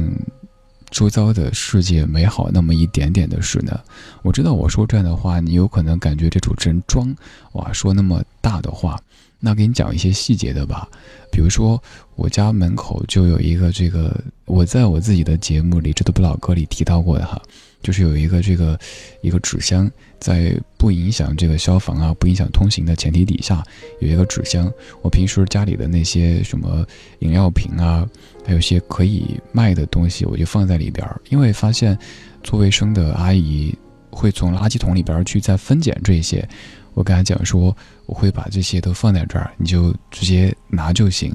[0.92, 3.80] 周遭的世界美好那么一点点的事呢？
[4.22, 7.16] 我知道我说这样的话，你有可能感觉这主持人装，
[7.54, 9.00] 哇，说那么大的话。
[9.42, 10.86] 那给你讲一些细节的吧，
[11.32, 11.82] 比如说
[12.16, 14.14] 我家门口就有一个这个，
[14.44, 17.42] 我在我自己的节目里《这都不老歌》里提到过的哈，
[17.82, 18.78] 就是有一个这个
[19.22, 19.90] 一个纸箱，
[20.20, 23.64] 在不影响这个消防啊、不影响通行的前提底下，
[24.00, 24.72] 有一个纸箱。
[25.02, 26.86] 我平时家里的那些什么
[27.20, 28.08] 饮料瓶啊，
[28.46, 31.98] 还有些可以卖的东西，我就放在里边儿，因为发现
[32.44, 33.74] 做卫生的阿姨
[34.10, 36.48] 会从垃圾桶里边去再分拣这些。
[36.94, 37.76] 我跟他讲说，
[38.08, 41.34] 我会把这些都放在这儿，你就直接拿就行。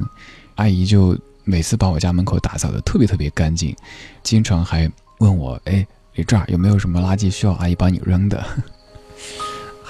[0.56, 3.74] 阿姨就每次把我家门口打扫的特别特别干净，
[4.22, 8.44] 经常还问我，哎，你这儿有没有什么垃圾需要阿姨帮你扔的？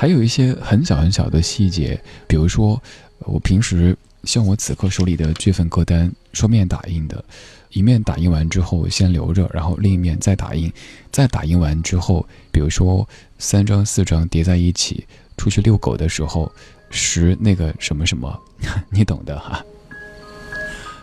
[0.04, 1.98] 还有一些很小很小的细节，
[2.28, 2.78] 比如说，
[3.20, 7.24] 我平时像我此刻手里的这份歌单，双面打印的，
[7.70, 10.70] 一面打印完之后先留着，然后另一面再打印，
[11.10, 15.06] 再打印完之后，比如说三张四张叠在一起。
[15.38, 16.52] 出去遛狗的时候，
[16.90, 18.38] 拾那个什么什么，
[18.92, 19.64] 你懂的哈。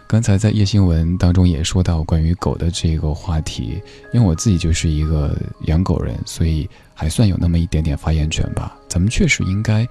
[0.07, 3.81] 刚才在夜新闻当中也说到关于狗的这个话题，
[4.13, 6.69] 因为我自己就是一个养狗人，所以
[7.01, 8.77] 还算有那么一点点发言权吧。
[8.87, 9.87] 咱们确实应该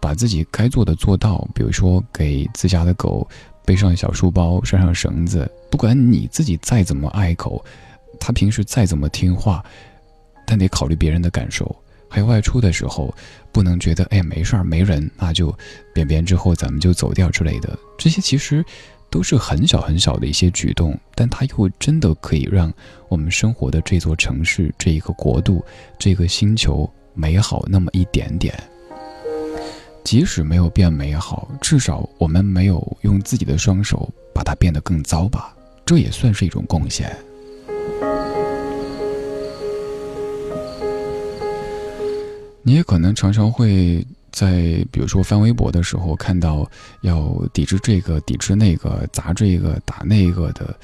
[0.00, 3.24] 把自己该做的做到，比如说给自家的狗
[3.64, 5.48] 背上小书包，拴上绳子。
[5.70, 7.64] 不管你自己再怎么爱狗，
[8.18, 9.64] 它平时再怎么听话，
[10.44, 11.64] 但得考虑别人的感受。
[12.08, 13.14] 还有外出的时候，
[13.52, 15.56] 不能觉得哎没事儿没人，那就
[15.94, 17.78] 便便之后咱们就走掉之类的。
[17.96, 18.64] 这些其实
[19.10, 22.72] 都是很小很小的一些举动，但它又真的可以让
[23.08, 25.64] 我们生活的这座城市、这一个国度、
[25.98, 28.54] 这个星球美好那么一点点。
[30.04, 35.54] 即使没有变美好，至少我们没有用自己的双手把它变得更糟吧？
[35.84, 37.14] 这也算是一种贡献。
[42.62, 46.68] 你也可能常常会在，比如说翻微博的时候，看到
[47.02, 50.74] 要抵制这个、抵制那个、砸这个、打那个的。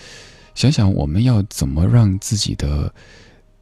[0.54, 2.92] 想想我们要怎么让自己的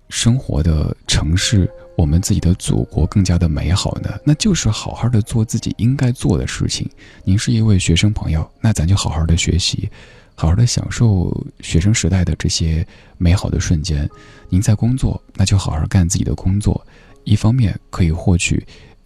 [0.09, 4.11] 生活的城市，我们自己的祖国更加的美好呢？
[4.25, 6.89] 那就是好好的做自己应该做的事情。
[7.25, 9.91] 您是一位学生朋友，那咱就好好的学习，
[10.37, 12.87] 好好的享受学生时代的这些
[13.19, 14.09] 美好的瞬间。
[14.49, 16.87] 您在工作，那就好好干自己的工作。
[17.25, 18.65] 一方面可以获取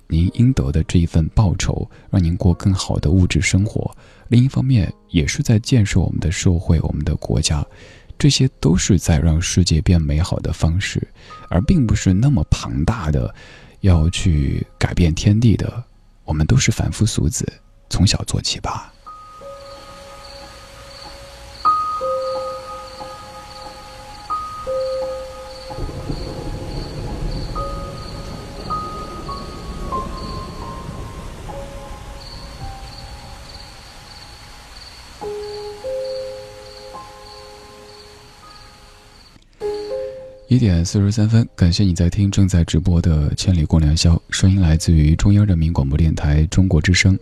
[0.09, 3.90] 您应得的这一份报酬，让您过更好的物质生活；
[4.28, 7.64] 另一方面，也是在建设我们的社会、我们的国家。
[8.18, 11.06] 这些都是在让世界变美好的方式，
[11.48, 13.32] 而并不是那么庞大的
[13.82, 15.84] 要去改变天地的。
[16.24, 17.46] 我们都是凡夫俗子，
[17.88, 18.92] 从小做起吧。
[40.59, 47.16] 一点四十三分，感谢你在听正在直播的《千里共良宵》，声音来自于中央人民广播电台中国之声，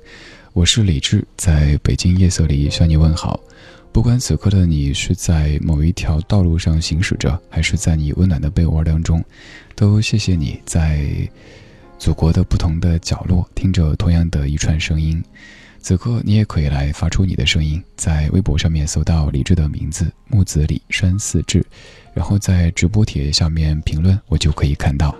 [0.55, 3.39] 我是李志，在北京夜色里向你问好。
[3.93, 9.23] 不管此刻的你是在某一条道路上行驶着，还是在你温暖的被窝当中，
[9.75, 11.07] 都谢谢你在
[11.99, 15.23] 祖国的不同的角落听着同样的一串声音。
[15.87, 21.65] 此刻你也可以来发出你的声音，在微博上面搜到李志的名字木子李山四志。
[22.13, 25.15] 然后在直播帖下面评论，我就可以看到。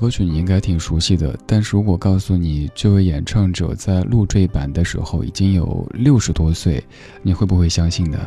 [0.00, 6.82] 歌曲你应该挺熟悉的，但是如果告诉你这位演唱者在录这版的时候已经有六十多岁，
[7.22, 8.18] 你会不会相信呢？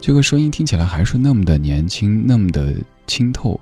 [0.00, 2.72] 这个声音听起来还是那么的年轻，那么的
[3.08, 3.60] 清透，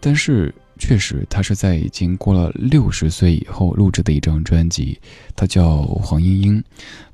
[0.00, 4.98] 但是确实，他是在已经过了六十岁以后录制的一张专辑，
[5.36, 6.64] 他叫黄莺莺。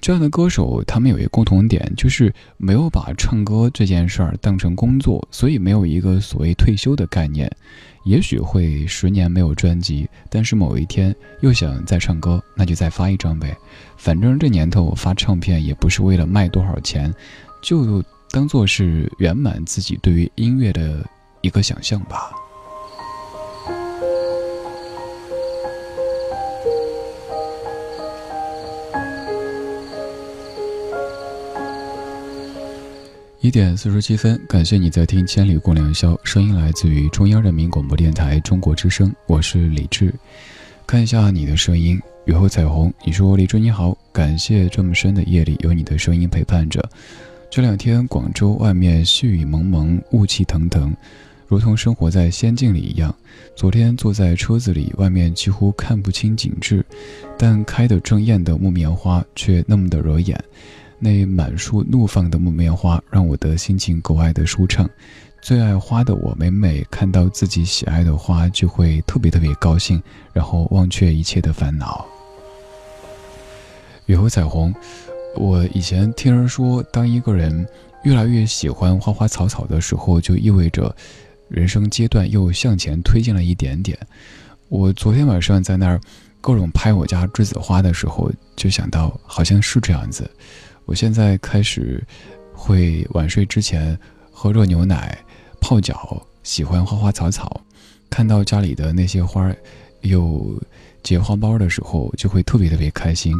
[0.00, 7.50] 这样的歌手，他们有一个共同点，就是没有把唱歌这件事儿当成工作，所以没有一个所谓退休的概念。
[8.04, 13.56] 也许会十年没有专辑，但是某一天又想再唱歌，那就再发一张呗。
[13.96, 17.12] 反正这年头发唱片也不是为了卖多少钱，
[17.62, 21.02] 就当做是圆满自己对于音乐的
[21.40, 22.30] 一个想象吧。
[33.44, 40.14] 一点四十七分，感谢你在听《千里共良宵》，声音来自于中央人民广播电台中国之声，我是李志。
[40.86, 46.82] 看一下你的声音，雨后彩虹，你说李志你好，感谢这么深的夜里有你的声音陪伴着。
[47.50, 50.96] 这两天广州外面细雨蒙蒙，雾气腾腾，
[51.46, 53.14] 如同生活在仙境里一样。
[53.54, 56.82] 昨天坐在车子里，外面几乎看不清景致，
[57.36, 60.42] 但开得正艳的木棉花却那么的惹眼。
[61.04, 64.88] 那满树怒放的木棉花，让我的心情格外的舒畅。
[65.42, 70.02] 最爱花的我，每每看到自己喜爱的花，就会特别特别高兴，
[70.32, 72.06] 然后忘却一切的烦恼。
[74.06, 74.74] 雨后彩虹，
[75.36, 77.68] 我以前听人说，当一个人
[78.04, 80.96] 越来越喜欢花花草草的时候，就意味着
[81.50, 83.98] 人生阶段又向前推进了一点点。
[84.70, 86.00] 我昨天晚上在那儿
[86.40, 90.30] 各种拍我家栀子花的时候，就想到好像是这样子。
[90.86, 92.02] 我现在开始
[92.52, 93.98] 会晚睡之前
[94.30, 95.18] 喝热牛奶、
[95.60, 97.60] 泡脚，喜欢花花草草。
[98.10, 99.52] 看到家里的那些花
[100.02, 100.62] 有
[101.02, 103.34] 结花苞的时候，就会特别特别开心。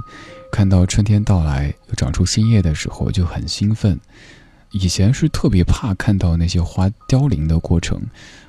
[0.50, 3.98] 看到春天到来又长出新叶的时候，就很兴奋。
[4.72, 8.00] 以前是特别怕看到那些花凋零的过程，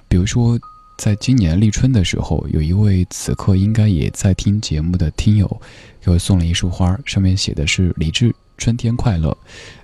[0.08, 0.58] 比如说
[0.98, 5.62] 在今年立春的时候，有一位此刻应该也在听节目的听友
[6.02, 8.34] 给我送了一束花，上面写的是李志。
[8.58, 9.36] 春天快乐，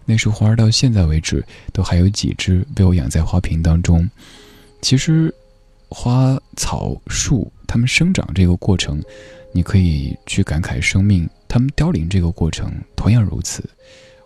[0.05, 1.43] 那束花到现在为止
[1.73, 4.09] 都还有几枝被我养在花瓶当中。
[4.81, 5.33] 其实，
[5.89, 9.01] 花草树它们生长这个过程，
[9.51, 13.63] 你可以去感慨生命；它们凋零这个过程同样如此。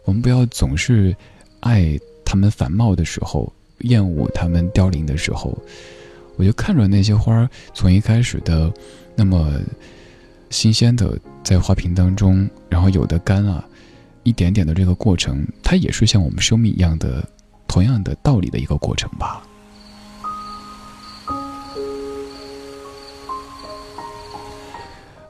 [0.04, 1.16] 我们不要总是
[1.62, 5.58] 爱它们繁茂的时候，厌恶它们凋零的时候。
[6.38, 8.72] 我就看着那些花从一开始的
[9.16, 9.58] 那么
[10.50, 13.68] 新鲜的在花瓶当中，然后有的干了。
[14.26, 17.23] 一点点的这个过程，它也是像我们生命一样的、
[17.67, 19.41] 同样的道理的一个过程吧。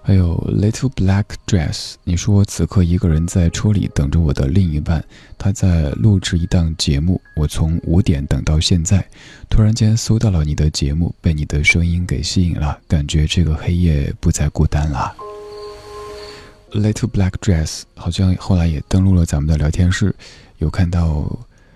[0.01, 5.03] 还有 Little Black Dress，你说此刻一个人在车里等着我的另一半，
[5.35, 9.03] 他在录制一档节目，我从五点等到现在，
[9.49, 15.24] 突然间搜到了你的节目，被你的声音给吸引了，感觉这个黑夜不再孤单了。
[16.75, 20.13] Little Black Dress 好像后来也登录了咱们的聊天室，
[20.57, 21.25] 有看到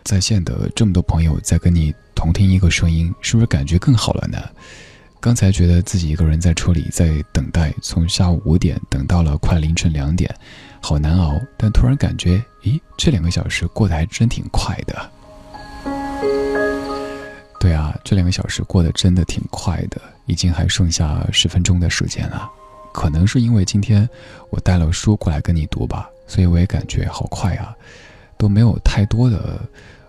[0.03, 4.37] 在线的这么多朋友在跟你同听一个声音，是不是感觉更好了呢？
[5.21, 10.33] 刚才觉得自己一个人在车里在等待，从下午五点等到了快凌晨两点，
[10.81, 11.39] 好难熬。
[11.57, 15.11] 但突然感觉，咦，这两个小时过得还真挺快的。
[17.57, 22.49] 对啊，这两个小时过得真的挺快的，已经还剩下十分钟的时间了。
[22.99, 24.07] 可能是因为今天
[24.49, 27.73] 我带了书过来跟你读吧，所以我也感觉好快啊，
[28.37, 29.57] 都没有太多的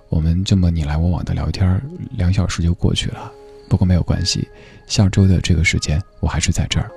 [0.08, 1.80] 我们这么你来我往的聊天，
[2.16, 3.30] 两小时就过去了。
[3.68, 4.48] 不过没有关系，
[4.88, 6.90] 下周的这个时间我还是在这儿。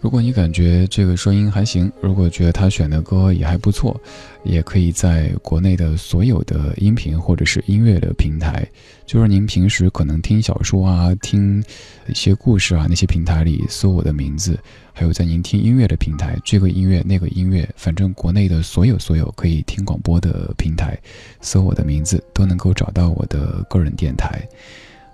[0.00, 4.00] 如果你感觉这个声音还行，如果觉得他选的歌也还不错，
[4.44, 8.64] 也可以在国内的所有的音频或者是音乐的平台，
[9.06, 11.62] 就是您平时可能听小说啊、听
[12.06, 14.56] 一些故事啊那些平台里搜我的名字，
[14.92, 20.96] 还有在您听音乐的平台，这个音乐那个音乐，反正国内的所有所有可以听广播的平台，
[21.40, 24.48] 搜我的名字都能够找到我的个人电台。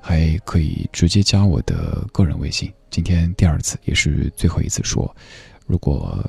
[0.06, 2.70] 还可以直接加我的个人微信。
[2.90, 5.16] 今天第二次，也是最后一次说，
[5.66, 6.22] 如果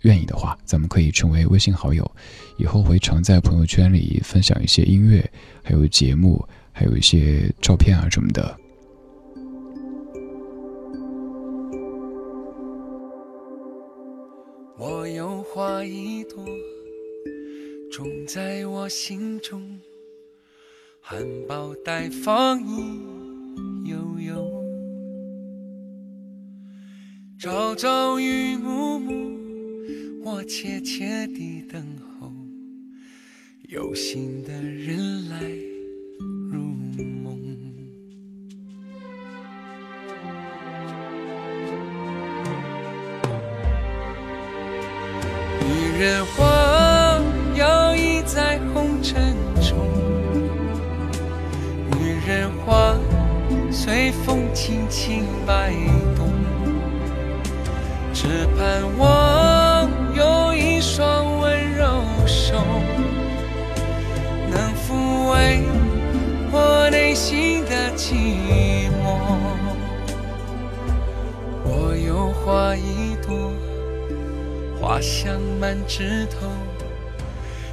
[0.00, 2.04] 愿意的话，咱们可以成为微信好友。
[2.58, 5.24] 以后会常在朋友圈里分享一些音乐，
[5.62, 8.58] 还有节目，还有一些照片啊什么的。
[14.76, 16.44] 我有花一朵，
[17.92, 19.80] 种在我心中。
[21.06, 22.98] 含苞待放意
[23.84, 24.64] 悠悠，
[27.38, 29.12] 朝朝与暮暮，
[30.24, 31.84] 我切切地等
[32.18, 32.32] 候。
[33.68, 35.42] 有心的人来
[36.50, 36.60] 入
[37.22, 37.38] 梦。
[45.60, 46.43] 女人花
[54.24, 55.70] 风轻轻摆
[56.16, 56.32] 动，
[58.14, 62.56] 只盼望有一双温柔手，
[64.50, 65.62] 能抚慰
[66.50, 69.20] 我内心的寂寞。
[71.64, 73.52] 我有花一朵。
[74.80, 76.46] 花香满枝头，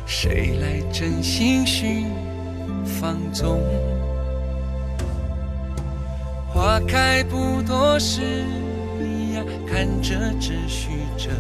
[0.06, 2.06] 谁来真心寻
[2.86, 3.60] 放纵？
[6.62, 8.22] 花开不多时
[9.34, 11.32] 呀，看着只虚着。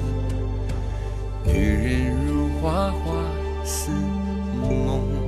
[1.45, 3.13] 女人如花花
[3.63, 3.91] 似
[4.59, 5.20] 梦。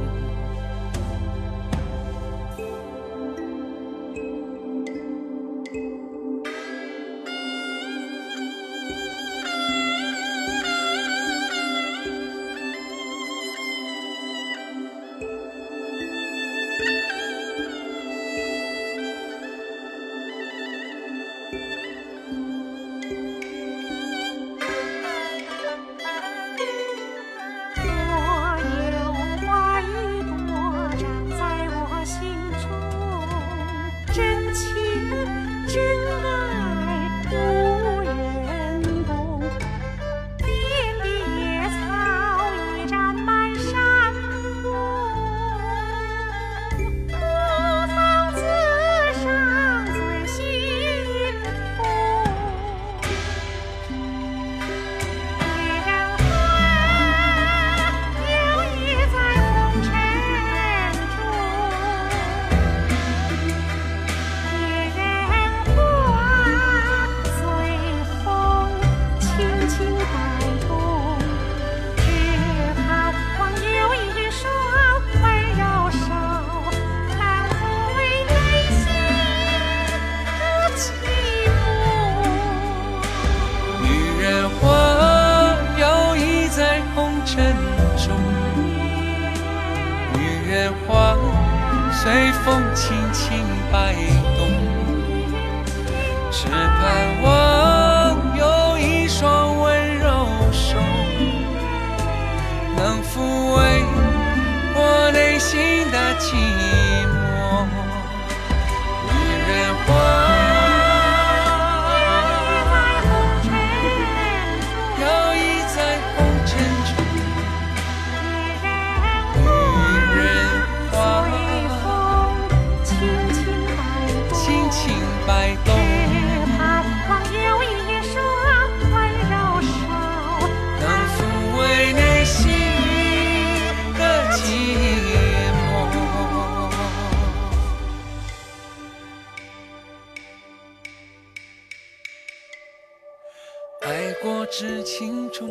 [144.56, 145.50] 知情重，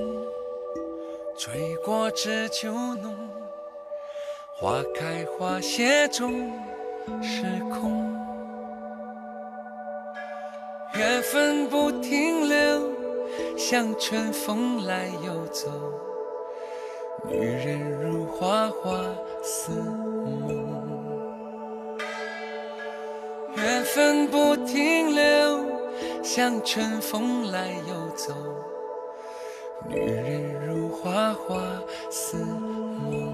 [1.37, 3.13] 吹过知秋浓。
[4.55, 6.53] 花开花谢终
[7.21, 8.17] 是空，
[10.95, 12.93] 缘分不停留，
[13.59, 15.69] 像春风来又走。
[17.29, 19.03] 女人如花花
[19.43, 20.65] 似梦，
[23.57, 25.65] 缘分不停留，
[26.23, 28.33] 像春风来又走。
[29.89, 31.61] 女人如花花
[32.11, 33.33] 似梦，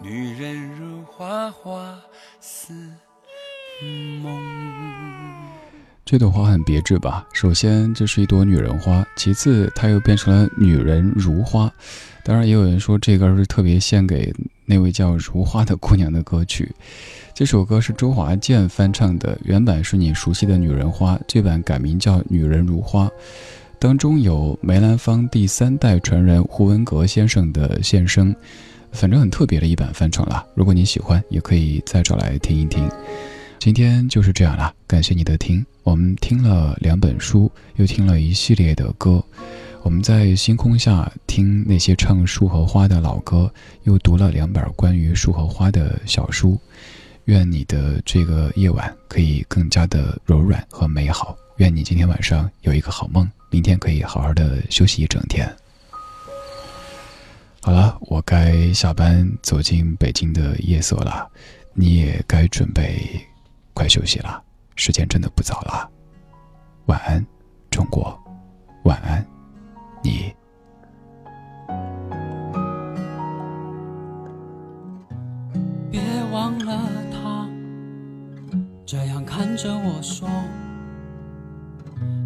[0.00, 1.98] 女人如花花
[2.40, 2.72] 似
[4.22, 4.38] 梦。
[6.04, 7.26] 这朵花很别致吧？
[7.32, 11.72] 首先，这是一朵女人花；其次，它又变成了女人如花。
[12.22, 14.32] 当然，也有人说这歌是特别献给
[14.64, 16.72] 那位叫如花的姑娘的歌曲。
[17.36, 23.10] 这首歌是周华健翻唱的，原版是你熟悉的女人花，这版改名叫女人如花。
[23.78, 28.34] 当中有梅兰芳第三代传人胡文阁先生的献声，
[28.90, 30.42] 反正很特别的一版翻唱啦。
[30.54, 32.90] 如果你喜欢，也可以再找来听一听。
[33.58, 35.62] 今天就是这样啦，感谢你的听。
[35.82, 39.22] 我们听了两本书，又听了一系列的歌。
[39.82, 46.58] 我们在星空下听那些唱树和花的老歌，又读了两本关于树和花的小书。
[47.26, 51.36] 愿你的这个夜晚可以更加的柔软和美好。
[51.56, 53.28] 愿你今天晚上有一个好梦。
[53.48, 55.48] 明天可以好好的休息一整天。
[57.62, 61.28] 好了，我该下班走进北京的夜色了，
[61.72, 63.20] 你也该准备
[63.72, 64.42] 快休息了，
[64.74, 65.88] 时间真的不早了。
[66.86, 67.24] 晚安，
[67.70, 68.18] 中国，
[68.82, 69.24] 晚安，
[70.02, 70.35] 你。
[79.36, 80.26] 看着我说，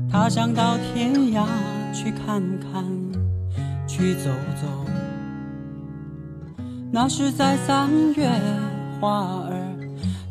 [0.09, 1.45] 他想到天涯
[1.93, 2.85] 去看看，
[3.85, 4.31] 去走
[4.63, 4.69] 走。
[6.93, 8.31] 那是在三月
[9.01, 9.53] 花儿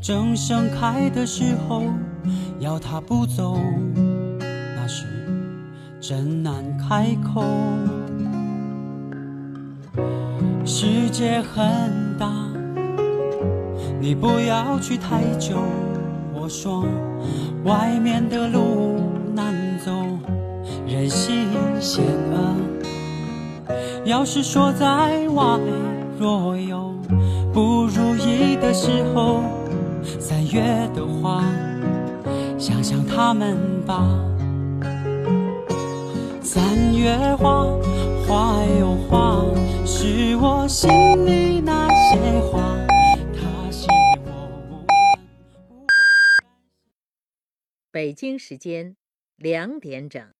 [0.02, 1.84] 正盛开的时候，
[2.60, 3.60] 要他不走，
[4.40, 5.06] 那是
[6.00, 7.44] 真难开口。
[10.64, 12.32] 世界很大，
[14.00, 15.62] 你不要去太久。
[16.42, 16.86] 我说，
[17.66, 18.98] 外面的路
[19.36, 19.92] 难走，
[20.88, 21.50] 人心
[21.82, 23.76] 险恶。
[24.06, 25.60] 要是说在外。
[26.18, 26.94] 若有
[27.54, 29.42] 不如意的时候，
[30.20, 30.62] 三月
[30.94, 31.44] 的花，
[32.58, 34.06] 想想他们吧。
[36.42, 36.62] 三
[36.94, 37.66] 月花，
[38.28, 39.46] 花又花，
[39.86, 40.90] 是我心
[41.26, 42.18] 里那些
[42.52, 42.69] 话。
[47.92, 48.96] 北京时间
[49.36, 50.32] 两点整。